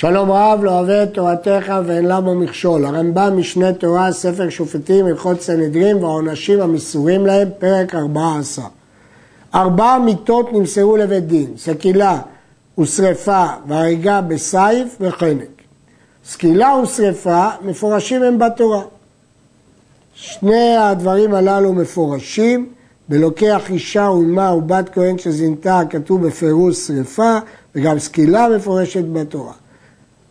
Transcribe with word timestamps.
שלום 0.00 0.30
רב 0.30 0.64
לא 0.64 0.70
אוהב 0.70 0.90
את 0.90 1.14
תורתך 1.14 1.72
ואין 1.86 2.04
למה 2.04 2.34
מכשול. 2.34 2.84
הרמב"ם 2.84 3.36
משנה 3.36 3.72
תורה, 3.72 4.12
ספר 4.12 4.48
שופטים, 4.50 5.06
הלכות 5.06 5.40
סנהדרין 5.40 5.96
והעונשים 5.96 6.60
המסורים 6.60 7.26
להם, 7.26 7.48
פרק 7.58 7.94
14. 7.94 8.64
ארבע 9.54 9.98
מיתות 10.04 10.52
נמסרו 10.52 10.96
לבית 10.96 11.26
דין, 11.26 11.52
סקילה 11.56 12.20
ושרפה 12.78 13.46
והריגה 13.66 14.20
בסייף 14.20 14.96
וחנק. 15.00 15.62
סקילה 16.24 16.74
ושרפה 16.82 17.48
מפורשים 17.62 18.22
הם 18.22 18.38
בתורה. 18.38 18.82
שני 20.14 20.76
הדברים 20.76 21.34
הללו 21.34 21.72
מפורשים, 21.72 22.72
בלוקח 23.08 23.70
אישה 23.70 24.10
ואמה 24.10 24.54
ובת 24.54 24.88
כהן 24.88 25.18
שזינתה 25.18 25.80
כתוב 25.90 26.26
בפירוש 26.26 26.76
שרפה 26.76 27.38
וגם 27.74 27.98
סקילה 27.98 28.48
מפורשת 28.56 29.04
בתורה. 29.12 29.59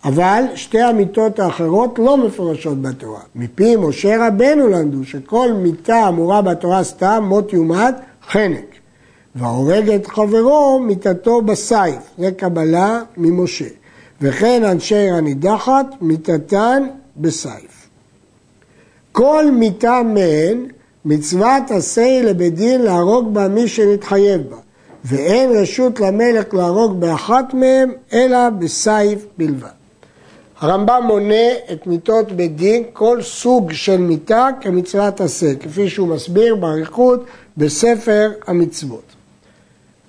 אבל 0.03 0.43
שתי 0.55 0.81
המיתות 0.81 1.39
האחרות 1.39 1.99
לא 1.99 2.17
מפורשות 2.17 2.81
בתורה. 2.81 3.21
מפי 3.35 3.75
משה 3.75 4.27
רבנו 4.27 4.67
למדו 4.67 5.05
שכל 5.05 5.51
מיתה 5.53 6.07
אמורה 6.07 6.41
בתורה 6.41 6.83
סתם 6.83 7.23
מות 7.27 7.53
יומת 7.53 7.95
חנק. 8.31 8.65
וההורג 9.35 9.89
את 9.89 10.07
חברו 10.07 10.79
מיתתו 10.79 11.41
בסייף, 11.41 11.99
זה 12.17 12.31
קבלה 12.31 13.01
ממשה. 13.17 13.65
וכן 14.21 14.63
אנשי 14.63 15.09
הנידחת 15.09 15.85
מיתתן 16.01 16.83
בסייף. 17.17 17.87
כל 19.11 19.51
מיתה 19.51 20.01
מהן 20.13 20.65
מצוות 21.05 21.71
עשה 21.71 22.21
לבית 22.23 22.55
דין 22.55 22.81
להרוג 22.81 23.33
בה 23.33 23.47
מי 23.47 23.67
שנתחייב 23.67 24.41
בה, 24.49 24.57
ואין 25.05 25.49
רשות 25.51 25.99
למלך 25.99 26.53
להרוג 26.53 26.99
באחת 26.99 27.53
מהם 27.53 27.91
אלא 28.13 28.49
בסייף 28.49 29.25
בלבד. 29.37 29.78
הרמב"ם 30.61 31.03
מונה 31.07 31.51
את 31.71 31.87
מיתות 31.87 32.31
בית 32.31 32.55
דין, 32.55 32.83
כל 32.93 33.21
סוג 33.21 33.71
של 33.71 33.97
מיתה 33.97 34.47
כמצוות 34.61 35.21
עשה, 35.21 35.55
כפי 35.55 35.89
שהוא 35.89 36.07
מסביר 36.07 36.55
באריכות 36.55 37.25
בספר 37.57 38.31
המצוות. 38.47 39.03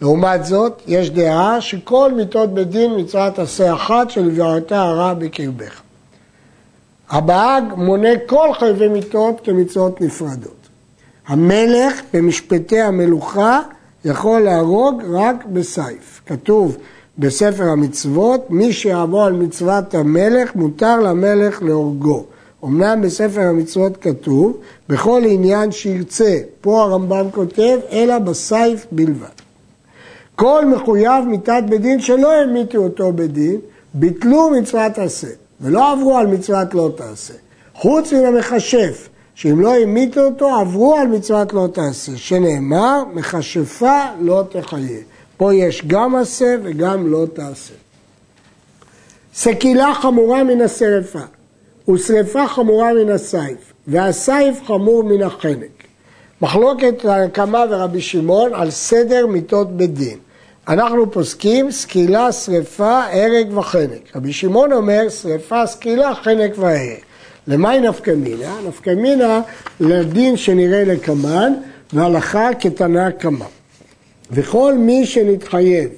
לעומת 0.03 0.45
זאת, 0.45 0.83
יש 0.87 1.11
דעה 1.11 1.61
שכל 1.61 2.13
מיתות 2.17 2.55
בית 2.55 2.69
דין 2.69 3.01
מצוות 3.01 3.39
עשה 3.39 3.75
אחת 3.75 4.11
של 4.11 4.29
ביארתה 4.29 4.83
הרע 4.83 5.15
בקרבך. 5.15 5.81
הבהג 7.11 7.65
מונה 7.77 8.09
כל 8.27 8.49
חייבי 8.59 8.89
מיתות 8.89 9.41
כמצוות 9.45 10.01
נפרדות. 10.01 10.69
המלך 11.27 12.01
במשפטי 12.15 12.81
המלוכה 12.81 13.61
יכול 14.05 14.41
להרוג 14.41 15.03
רק 15.13 15.45
בסייף. 15.45 16.21
כתוב 16.27 16.77
בספר 17.21 17.65
המצוות, 17.65 18.51
מי 18.51 18.73
שיעבור 18.73 19.25
על 19.25 19.33
מצוות 19.33 19.95
המלך, 19.95 20.55
מותר 20.55 21.01
למלך 21.01 21.63
להורגו. 21.63 22.25
אמנם 22.65 23.01
בספר 23.03 23.41
המצוות 23.41 23.97
כתוב, 23.97 24.57
בכל 24.89 25.23
עניין 25.27 25.73
שירצה, 25.73 26.39
פה 26.61 26.83
הרמב"ם 26.83 27.27
כותב, 27.31 27.79
אלא 27.93 28.19
בסייף 28.19 28.87
בלבד. 28.93 29.27
כל 30.37 30.65
מחויב 30.67 31.25
מיתת 31.27 31.63
בדין 31.69 32.01
שלא 32.01 32.33
המיתו 32.33 32.79
אותו 32.79 33.13
בדין, 33.13 33.57
ביטלו 33.95 34.51
מצוות 34.51 34.99
עשה, 34.99 35.29
ולא 35.61 35.93
עברו 35.93 36.17
על 36.17 36.27
מצוות 36.27 36.75
לא 36.75 36.91
תעשה. 36.97 37.35
חוץ 37.75 38.13
מן 38.13 38.25
המכשף, 38.25 39.09
שאם 39.35 39.61
לא 39.61 39.75
המיתו 39.75 40.21
אותו, 40.21 40.55
עברו 40.55 40.97
על 40.97 41.07
מצוות 41.07 41.53
לא 41.53 41.69
תעשה, 41.73 42.13
שנאמר, 42.17 43.03
מכשפה 43.15 44.01
לא 44.21 44.43
תחיה. 44.51 45.01
פה 45.41 45.55
יש 45.55 45.83
גם 45.87 46.17
עשה 46.17 46.57
וגם 46.63 47.13
לא 47.13 47.27
תעשה. 47.33 47.75
סקילה 49.35 49.95
חמורה 49.95 50.45
מן 50.45 50.61
השרפה, 50.61 51.19
ושרפה 51.91 52.49
חמורה 52.49 52.93
מן 52.93 53.11
הסייף, 53.11 53.73
והסייף 53.87 54.63
חמור 54.67 55.05
מן 55.05 55.23
החנק. 55.23 55.85
מחלוקת 56.43 56.95
קמא 57.33 57.65
ורבי 57.71 58.01
שמעון 58.01 58.55
על 58.55 58.71
סדר 58.71 59.27
מיתות 59.27 59.77
בית 59.77 59.95
דין. 59.95 60.19
אנחנו 60.69 61.11
פוסקים 61.13 61.71
סקילה, 61.71 62.33
שרפה, 62.33 63.05
הרג 63.05 63.57
וחנק. 63.59 64.17
רבי 64.17 64.33
שמעון 64.33 64.73
אומר 64.73 65.09
שרפה, 65.09 65.67
סקילה, 65.67 66.15
חנק 66.15 66.53
והרג. 66.57 67.01
למי 67.47 67.81
נפקא 67.81 68.11
מינה? 68.11 68.57
נפקא 68.69 68.91
מינה 68.91 69.41
לדין 69.81 70.37
שנראה 70.37 70.85
לקמן 70.85 71.53
והלכה 71.93 72.49
כתנא 72.61 73.11
קמא. 73.11 73.47
וכל 74.33 74.75
מי 74.79 75.07
שנתחייב 75.07 75.91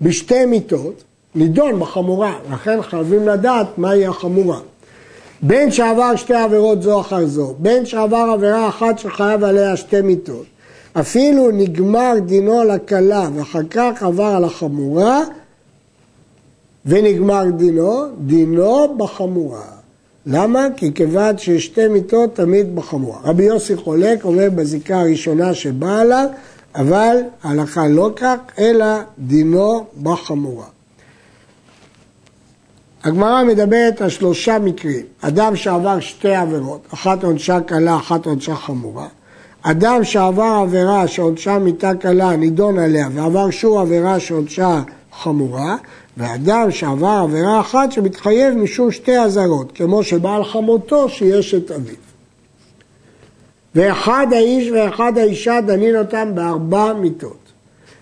בשתי 0.00 0.46
מיתות, 0.46 1.04
נידון 1.34 1.80
בחמורה, 1.80 2.38
לכן 2.52 2.82
חייבים 2.82 3.28
לדעת 3.28 3.78
מהי 3.78 4.06
החמורה. 4.06 4.60
בין 5.42 5.70
שעבר 5.70 6.16
שתי 6.16 6.34
עבירות 6.34 6.82
זו 6.82 7.00
אחר 7.00 7.26
זו, 7.26 7.54
בין 7.58 7.86
שעבר 7.86 8.30
עבירה 8.32 8.68
אחת 8.68 8.98
שחייב 8.98 9.44
עליה 9.44 9.76
שתי 9.76 10.00
מיתות, 10.00 10.46
אפילו 10.92 11.50
נגמר 11.50 12.14
דינו 12.26 12.60
על 12.60 12.70
הקלה 12.70 13.28
ואחר 13.34 13.62
כך 13.70 14.02
עבר 14.02 14.24
על 14.24 14.44
החמורה 14.44 15.20
ונגמר 16.86 17.44
דינו, 17.56 18.04
דינו 18.18 18.94
בחמורה. 18.98 19.64
למה? 20.26 20.66
כי 20.76 20.94
כיוון 20.94 21.38
ששתי 21.38 21.88
מיתות 21.88 22.34
תמיד 22.34 22.76
בחמורה. 22.76 23.18
רבי 23.24 23.44
יוסי 23.44 23.76
חולק, 23.76 24.24
אומר 24.24 24.48
בזיקה 24.54 25.00
הראשונה 25.00 25.54
שבאה 25.54 26.00
עליו, 26.00 26.26
אבל 26.78 27.16
ההלכה 27.42 27.88
לא 27.88 28.10
כך, 28.16 28.36
אלא 28.58 28.86
דינו 29.18 29.86
בחמורה. 30.02 30.66
הגמרא 33.04 33.44
מדברת 33.44 34.00
על 34.00 34.08
שלושה 34.08 34.58
מקרים. 34.58 35.04
אדם 35.20 35.56
שעבר 35.56 36.00
שתי 36.00 36.34
עבירות, 36.34 36.80
אחת 36.94 37.24
עונשה 37.24 37.60
קלה, 37.60 37.96
אחת 37.96 38.26
עונשה 38.26 38.54
חמורה. 38.54 39.06
אדם 39.62 40.04
שעבר 40.04 40.58
עבירה 40.62 41.08
שעונשה 41.08 41.58
מיתה 41.58 41.94
קלה, 41.94 42.36
נידון 42.36 42.78
עליה, 42.78 43.08
ועבר 43.14 43.50
שוב 43.50 43.78
עבירה 43.78 44.20
שעונשה 44.20 44.82
חמורה, 45.12 45.76
ואדם 46.16 46.70
שעבר 46.70 47.20
עבירה 47.22 47.60
אחת 47.60 47.92
שמתחייב 47.92 48.54
משום 48.54 48.92
שתי 48.92 49.18
אזהרות, 49.18 49.72
כמו 49.74 50.02
שבעל 50.02 50.44
חמותו 50.44 51.08
שיש 51.08 51.54
את 51.54 51.70
אביו. 51.70 52.07
ואחד 53.74 54.26
האיש 54.32 54.70
ואחד 54.70 55.18
האישה 55.18 55.60
דנין 55.60 55.96
אותם 55.96 56.34
בארבע 56.34 56.92
מיתות. 56.92 57.48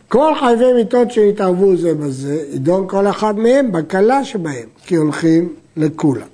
כל 0.08 0.32
חייבי 0.40 0.72
מיתות 0.72 1.10
שהתערבו 1.10 1.76
זה 1.76 1.94
בזה, 1.94 2.44
ידון 2.52 2.84
כל 2.88 3.06
אחד 3.06 3.38
מהם 3.38 3.72
בקלה 3.72 4.24
שבהם, 4.24 4.68
כי 4.86 4.96
הולכים 4.96 5.54
לכולם. 5.76 6.26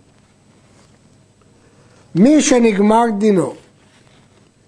מי 2.15 2.43
שנגמר 2.43 3.05
דינו, 3.19 3.53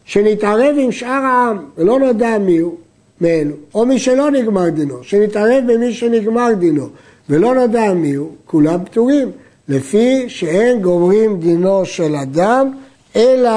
שנתערב 0.04 0.76
עם 0.78 0.92
שאר 0.92 1.08
העם 1.08 1.64
ולא 1.78 1.98
נודע 1.98 2.38
מי 2.38 2.58
הוא 2.58 2.74
מאלו, 3.20 3.54
או 3.74 3.86
מי 3.86 3.98
שלא 3.98 4.30
נגמר 4.30 4.68
דינו, 4.68 4.94
שנתערב 5.02 5.64
במי 5.66 5.92
שנגמר 5.92 6.52
דינו 6.58 6.88
ולא 7.28 7.54
נודע 7.54 7.92
מי 7.94 8.14
הוא, 8.14 8.30
כולם 8.46 8.84
פטורים, 8.84 9.30
לפי 9.68 10.24
שאין 10.28 10.82
גומרים 10.82 11.40
דינו 11.40 11.84
של 11.84 12.16
אדם 12.16 12.72
אלא 13.16 13.50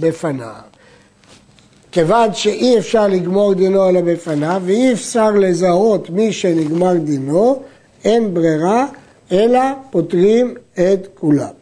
בפניו. 0.00 0.60
כיוון 1.92 2.34
שאי 2.34 2.78
אפשר 2.78 3.08
לגמור 3.08 3.54
דינו 3.54 3.88
אלא 3.88 4.00
בפניו 4.00 4.62
ואי 4.64 4.92
אפשר 4.92 5.30
לזהות 5.30 6.10
מי 6.10 6.32
שנגמר 6.32 6.94
דינו, 6.94 7.62
אין 8.04 8.34
ברירה 8.34 8.86
אלא 9.32 9.60
פותרים 9.90 10.54
את 10.72 11.06
כולם. 11.14 11.52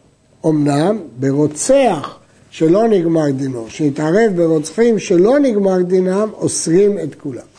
אמנם 0.45 0.97
ברוצח 1.19 2.19
שלא 2.51 2.87
נגמר 2.87 3.31
דינו, 3.31 3.65
שהתערב 3.69 4.31
ברוצחים 4.35 4.99
שלא 4.99 5.39
נגמר 5.39 5.81
דינם, 5.81 6.29
אוסרים 6.33 6.99
את 6.99 7.15
כולם. 7.15 7.50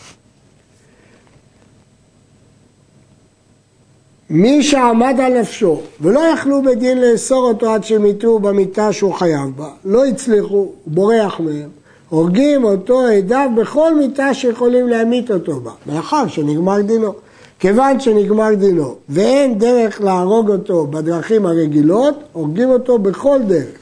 מי 4.35 4.63
שעמד 4.63 5.21
על 5.21 5.41
נפשו 5.41 5.81
ולא 6.01 6.21
יכלו 6.21 6.63
בדין 6.63 7.01
לאסור 7.01 7.49
אותו 7.49 7.75
עד 7.75 7.83
יטעו 8.07 8.39
במיטה 8.39 8.93
שהוא 8.93 9.15
חייב 9.15 9.51
בה, 9.57 9.69
לא 9.85 10.05
הצליחו, 10.05 10.55
הוא 10.55 10.73
בורח 10.87 11.41
מהם, 11.41 11.69
הורגים 12.09 12.65
אותו 12.65 13.01
עדיו 13.01 13.51
בכל 13.57 13.95
מיטה 13.95 14.35
שיכולים 14.35 14.89
להמית 14.89 15.31
אותו 15.31 15.61
בה, 15.61 15.71
מאחר 15.87 16.29
שנגמר 16.29 16.81
דינו. 16.81 17.13
כיוון 17.59 18.01
שנגמר 18.01 18.55
דינו 18.55 18.95
ואין 19.09 19.59
דרך 19.59 20.01
להרוג 20.01 20.51
אותו 20.51 20.87
בדרכים 20.87 21.47
הרגילות, 21.47 22.15
הורגים 22.33 22.71
אותו 22.71 22.99
בכל 22.99 23.39
דרך. 23.47 23.79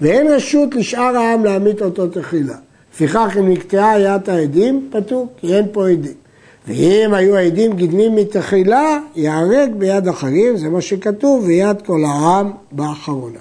ואין 0.00 0.28
רשות 0.28 0.74
לשאר 0.74 1.16
העם 1.16 1.44
להמית 1.44 1.82
אותו 1.82 2.06
תחילה. 2.08 2.56
לפיכך 2.94 3.36
אם 3.38 3.48
נקטעה 3.48 4.00
יד 4.00 4.30
העדים, 4.30 4.88
פטור, 4.92 5.26
כי 5.36 5.54
אין 5.56 5.66
פה 5.72 5.88
עדים. 5.88 6.25
ואם 6.66 7.14
היו 7.14 7.36
העדים 7.36 7.72
גדמים 7.72 8.14
מתחילה, 8.14 8.98
ייהרג 9.16 9.72
ביד 9.78 10.08
אחרים, 10.08 10.56
זה 10.56 10.68
מה 10.68 10.80
שכתוב, 10.80 11.44
ויד 11.46 11.82
כל 11.82 12.04
העם 12.04 12.50
באחרונה. 12.72 13.38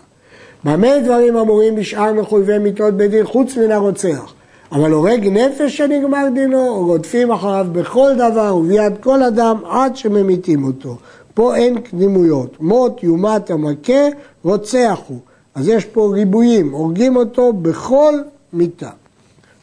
במה 0.63 1.00
דברים 1.00 1.38
אמורים 1.38 1.75
בשאר 1.75 2.13
מחויבי 2.13 2.57
מיתות 2.57 2.94
בית 2.94 3.12
דין 3.12 3.25
חוץ 3.25 3.57
מן 3.57 3.72
הרוצח? 3.72 4.33
אבל 4.72 4.92
הורג 4.92 5.27
נפש 5.27 5.77
שנגמר 5.77 6.27
דינו, 6.33 6.69
או 6.69 6.86
רודפים 6.86 7.31
אחריו 7.31 7.68
בכל 7.72 8.12
דבר 8.16 8.56
וביד 8.56 8.94
כל 9.00 9.24
אדם 9.24 9.57
עד 9.66 9.95
שממיתים 9.95 10.63
אותו. 10.63 10.98
פה 11.33 11.56
אין 11.56 11.81
קדימויות. 11.81 12.57
מות 12.60 13.04
יומת 13.04 13.51
המכה, 13.51 14.07
רוצח 14.44 15.00
הוא. 15.07 15.19
אז 15.56 15.68
יש 15.68 15.86
פה 15.86 16.12
ריבועים, 16.13 16.71
הורגים 16.71 17.16
אותו 17.16 17.54
בכל 17.54 18.13
מיטה. 18.54 18.89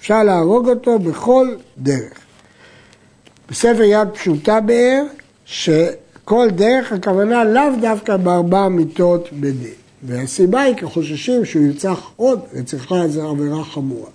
אפשר 0.00 0.22
להרוג 0.22 0.68
אותו 0.68 0.98
בכל 0.98 1.48
דרך. 1.78 2.21
בספר 3.50 3.82
יד 3.82 4.08
פשוטה 4.14 4.60
באר, 4.60 5.02
שכל 5.44 6.48
דרך 6.50 6.92
הכוונה 6.92 7.44
לאו 7.44 7.80
דווקא 7.80 8.16
בארבע 8.16 8.68
מיטות 8.68 9.28
בדין. 9.32 9.74
והסיבה 10.02 10.60
היא 10.60 10.76
כי 10.76 10.86
חוששים 10.86 11.44
שהוא 11.44 11.62
ירצח 11.62 12.10
עוד, 12.16 12.40
וצריכה 12.54 13.02
איזו 13.02 13.30
עבירה 13.30 13.64
חמורה. 13.64 14.10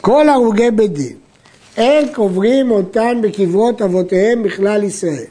כל 0.00 0.28
הרוגי 0.28 0.70
בית 0.70 0.92
דין, 0.92 1.16
אין 1.76 2.12
קוברים 2.12 2.70
אותן 2.70 3.18
בקברות 3.22 3.82
אבותיהם 3.82 4.42
בכלל 4.42 4.84
ישראל, 4.84 5.24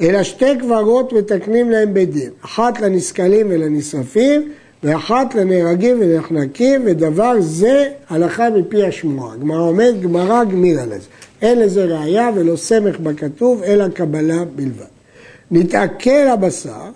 אלא 0.00 0.22
שתי 0.22 0.58
קברות 0.58 1.12
מתקנים 1.12 1.70
להם 1.70 1.94
בית 1.94 2.10
דין, 2.10 2.30
אחת 2.44 2.80
לנסכלים 2.80 3.46
ולנשרפים, 3.50 4.52
ואחת 4.84 5.34
לנהרגים 5.34 5.96
ולנחנקים, 6.00 6.82
ודבר 6.84 7.40
זה 7.40 7.88
הלכה 8.08 8.50
מפי 8.50 8.86
השמועה. 8.86 9.36
גמרא 9.36 9.60
אומרת, 9.60 10.00
גמרא 10.00 10.44
גמירה 10.44 10.86
לזה. 10.86 11.06
אין 11.42 11.58
לזה 11.58 11.84
ראייה 11.84 12.30
ולא 12.34 12.56
סמך 12.56 12.98
בכתוב, 13.00 13.62
אלא 13.62 13.88
קבלה 13.88 14.44
בלבד. 14.56 14.84
נתעכל 15.50 16.28
הבשר, 16.32 16.90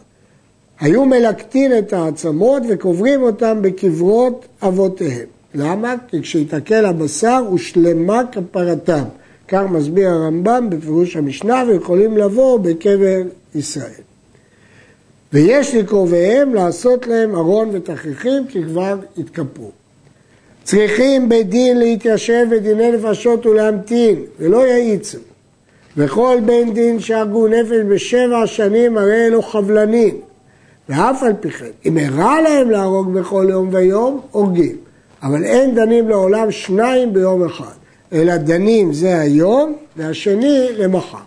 היו 0.81 1.05
מלקטין 1.05 1.79
את 1.79 1.93
העצמות 1.93 2.63
וקוברים 2.69 3.23
אותם 3.23 3.59
בקברות 3.63 4.47
אבותיהם. 4.63 5.27
למה? 5.55 5.95
כי 6.09 6.23
כשהתעכל 6.23 6.85
הבשר 6.85 7.43
הושלמה 7.49 8.23
כפרתם. 8.33 9.05
כך 9.49 9.63
מסביר 9.71 10.09
הרמב"ם 10.09 10.71
בפירוש 10.71 11.17
המשנה 11.17 11.65
ויכולים 11.69 12.17
לבוא 12.17 12.59
בקבר 12.59 13.23
ישראל. 13.55 14.14
ויש 15.33 15.75
לקרוביהם 15.75 16.55
לעשות 16.55 17.07
להם 17.07 17.35
ארון 17.35 17.71
ותכריכים 17.73 18.47
כי 18.47 18.63
כבר 18.63 18.97
התכפרו. 19.19 19.71
צריכים 20.65 21.29
בית 21.29 21.49
דין 21.49 21.79
להתיישב 21.79 22.47
בדיני 22.51 22.93
נפשות 22.93 23.47
ולהמתין 23.47 24.21
ולא 24.39 24.67
יאיצו. 24.67 25.19
וכל 25.97 26.39
בן 26.45 26.73
דין 26.73 27.01
שהרגו 27.01 27.49
נפש 27.49 27.81
בשבע 27.89 28.47
שנים 28.47 28.99
הרי 28.99 29.27
אלו 29.27 29.43
חבלנים. 29.43 30.21
ואף 30.89 31.23
על 31.23 31.33
פי 31.41 31.51
כן, 31.51 31.71
אם 31.87 31.99
הרע 31.99 32.41
להם 32.41 32.71
להרוג 32.71 33.13
בכל 33.13 33.47
יום 33.51 33.69
ויום, 33.73 34.21
הורגים. 34.31 34.77
אבל 35.23 35.45
אין 35.45 35.75
דנים 35.75 36.09
לעולם 36.09 36.51
שניים 36.51 37.13
ביום 37.13 37.45
אחד, 37.45 37.75
אלא 38.13 38.37
דנים 38.37 38.93
זה 38.93 39.19
היום 39.19 39.77
והשני 39.97 40.69
למחר. 40.79 41.19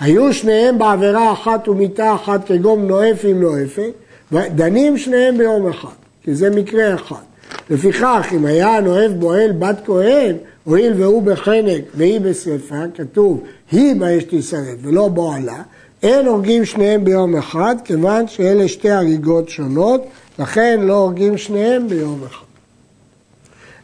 היו 0.00 0.34
שניהם 0.34 0.78
בעבירה 0.78 1.32
אחת 1.32 1.68
ומיתה 1.68 2.14
אחת 2.14 2.46
כגון 2.46 2.86
נואף 2.86 3.24
עם 3.24 3.40
נואפת, 3.40 3.92
ודנים 4.32 4.98
שניהם 4.98 5.38
ביום 5.38 5.68
אחד, 5.68 5.88
כי 6.22 6.34
זה 6.34 6.50
מקרה 6.50 6.94
אחד. 6.94 7.22
לפיכך, 7.70 8.26
אם 8.36 8.46
היה 8.46 8.80
נואף 8.80 9.10
בועל 9.18 9.52
בת 9.52 9.76
כהן, 9.84 10.36
הואיל 10.64 10.92
והוא 10.96 11.22
בחנק 11.22 11.84
והיא 11.94 12.20
בשרפה, 12.20 12.82
כתוב, 12.94 13.42
היא 13.72 13.94
באש 13.96 14.24
תשרף 14.28 14.76
ולא 14.82 15.08
בועלה, 15.08 15.62
אין 16.02 16.26
הורגים 16.26 16.64
שניהם 16.64 17.04
ביום 17.04 17.36
אחד, 17.36 17.76
כיוון 17.84 18.28
שאלה 18.28 18.68
שתי 18.68 18.90
הריגות 18.90 19.48
שונות, 19.48 20.04
לכן 20.38 20.80
לא 20.82 20.94
הורגים 20.94 21.38
שניהם 21.38 21.88
ביום 21.88 22.20
אחד. 22.26 22.44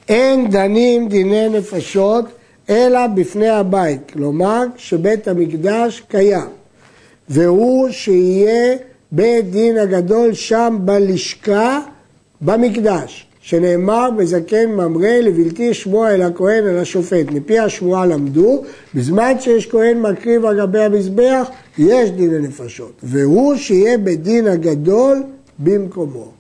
אין 0.08 0.50
דנים 0.50 1.08
דיני 1.08 1.48
נפשות 1.48 2.24
אלא 2.70 3.06
בפני 3.06 3.49
הבית, 3.49 4.11
כלומר 4.12 4.64
שבית 4.76 5.28
המקדש 5.28 6.02
קיים, 6.08 6.49
והוא 7.28 7.90
שיהיה 7.90 8.76
בית 9.12 9.50
דין 9.50 9.78
הגדול 9.78 10.32
שם 10.32 10.78
בלשכה 10.81 11.81
במקדש, 12.40 13.26
שנאמר 13.40 14.11
בזקן 14.17 14.67
ממרא 14.67 15.08
לבלתי 15.08 15.75
שמוע 15.75 16.14
אל 16.14 16.22
הכהן 16.22 16.67
אל 16.67 16.78
השופט. 16.78 17.26
מפי 17.32 17.58
השמועה 17.58 18.06
למדו, 18.06 18.62
בזמן 18.94 19.32
שיש 19.40 19.67
כהן 19.67 20.00
מקריב 20.00 20.44
על 20.44 20.61
גבי 20.61 20.81
המזבח, 20.81 21.49
יש 21.78 22.11
דיני 22.11 22.38
נפשות, 22.38 22.93
והוא 23.02 23.56
שיהיה 23.56 23.99
בדין 23.99 24.46
הגדול 24.46 25.22
במקומו. 25.58 26.39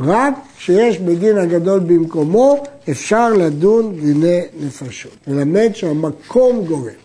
רק 0.00 0.34
כשיש 0.56 0.98
בדין 0.98 1.38
הגדול 1.38 1.80
במקומו, 1.80 2.64
אפשר 2.90 3.32
לדון 3.32 3.96
דיני 4.00 4.40
נפשות. 4.60 5.16
מלמד 5.28 5.70
שהמקום 5.74 6.64
גורם. 6.64 7.00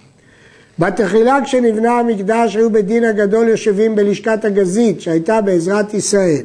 בתחילה 0.80 1.38
כשנבנה 1.44 2.00
המקדש 2.00 2.56
היו 2.56 2.70
בדין 2.70 3.04
הגדול 3.04 3.48
יושבים 3.48 3.96
בלשכת 3.96 4.46
הגזית 4.46 5.02
שהייתה 5.02 5.42
בעזרת 5.42 5.94
ישראל 5.94 6.44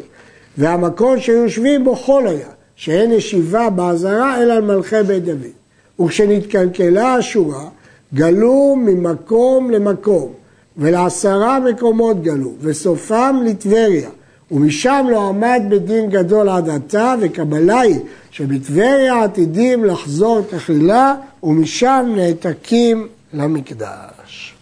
והמקום 0.58 1.20
שהיו 1.20 1.42
יושבים 1.42 1.84
בו 1.84 1.96
חול 1.96 2.26
היה 2.26 2.48
שאין 2.76 3.12
ישיבה 3.12 3.70
בעזרה 3.70 4.42
אלא 4.42 4.52
על 4.52 4.62
מלכי 4.62 5.02
בית 5.06 5.24
דוד 5.24 6.00
וכשנתקלקלה 6.00 7.14
השורה 7.14 7.68
גלו 8.14 8.76
ממקום 8.76 9.70
למקום 9.70 10.32
ולעשרה 10.76 11.60
מקומות 11.60 12.22
גלו 12.22 12.52
וסופם 12.60 13.42
לטבריה 13.44 14.10
ומשם 14.50 15.06
לא 15.10 15.28
עמד 15.28 15.62
בדין 15.68 16.10
גדול 16.10 16.48
עד 16.48 16.68
עתה, 16.68 17.14
וקבלה 17.20 17.80
היא 17.80 18.00
שבטבריה 18.30 19.24
עתידים 19.24 19.84
לחזור 19.84 20.40
תחילה, 20.50 21.14
ומשם 21.42 22.12
נעתקים 22.16 23.08
למקדש. 23.32 24.54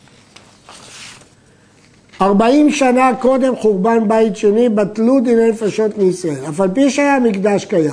ארבעים 2.20 2.70
שנה 2.70 3.10
קודם 3.20 3.56
חורבן 3.56 4.08
בית 4.08 4.36
שני 4.36 4.68
בטלו 4.68 5.20
דיני 5.20 5.50
נפשות 5.50 5.98
מישראל, 5.98 6.48
אף 6.48 6.60
על 6.60 6.68
פי 6.74 6.90
שהיה 6.90 7.18
מקדש 7.20 7.64
קיים, 7.64 7.90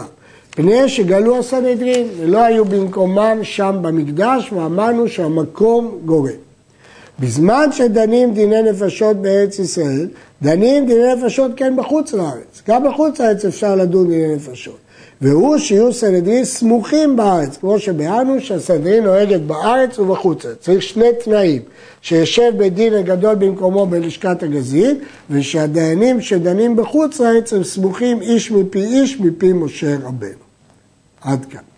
פני 0.50 0.90
שגלו 0.90 1.40
הסנהדרין 1.40 2.08
ולא 2.20 2.44
היו 2.44 2.66
במקומם 2.66 3.40
שם 3.44 3.76
במקדש, 3.82 4.52
ואמרנו 4.52 5.08
שהמקום 5.08 5.98
גורם. 6.06 6.45
בזמן 7.20 7.72
שדנים 7.72 8.34
דיני 8.34 8.62
נפשות 8.62 9.18
בארץ 9.18 9.60
ישראל, 9.60 10.08
דנים 10.42 10.86
דיני 10.86 11.16
נפשות 11.16 11.52
כן 11.56 11.76
בחוץ 11.76 12.14
לארץ. 12.14 12.62
גם 12.68 12.84
בחוץ 12.84 13.20
לארץ 13.20 13.46
אפשר 13.46 13.76
לדון 13.76 14.08
דיני 14.08 14.36
נפשות. 14.36 14.78
והוא 15.22 15.58
שיהיו 15.58 15.94
סנהדרין 15.94 16.46
סמוכים 16.46 17.16
בארץ, 17.16 17.58
כמו 17.58 17.80
שביארנו 17.80 18.42
שהסנהדרין 18.42 19.04
נוהגת 19.04 19.42
בארץ 19.42 20.00
ובחוץ 20.00 20.46
לארץ. 20.46 20.58
צריך 20.60 20.82
שני 20.82 21.10
תנאים, 21.24 21.62
שישב 22.02 22.52
בית 22.58 22.74
דין 22.74 22.94
הגדול 22.94 23.36
במקומו 23.36 23.86
בלשכת 23.86 24.44
הגזית, 24.44 24.98
ושהדיינים 25.30 26.22
שדנים 26.22 26.76
בחוץ 26.76 27.20
לארץ 27.20 27.54
הם 27.54 27.64
סמוכים 27.64 28.22
איש 28.22 28.52
מפי 28.52 28.84
איש 28.84 29.20
מפי 29.20 29.54
משה 29.54 29.96
רבנו. 30.04 30.46
עד 31.22 31.46
כאן. 31.46 31.75